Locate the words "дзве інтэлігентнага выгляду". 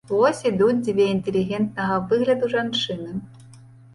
0.85-2.45